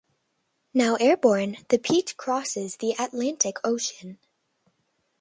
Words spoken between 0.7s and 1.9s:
Now airborne, the